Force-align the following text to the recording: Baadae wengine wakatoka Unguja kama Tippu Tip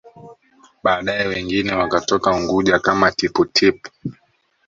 Baadae 0.83 1.27
wengine 1.27 1.73
wakatoka 1.75 2.31
Unguja 2.31 2.79
kama 2.79 3.11
Tippu 3.11 3.45
Tip 3.45 3.87